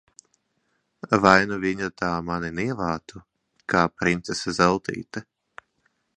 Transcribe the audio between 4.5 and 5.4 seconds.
Zeltīte!